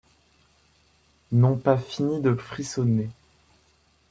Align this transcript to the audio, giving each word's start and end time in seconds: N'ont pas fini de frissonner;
N'ont 1.31 1.57
pas 1.59 1.77
fini 1.77 2.21
de 2.21 2.33
frissonner; 2.33 3.11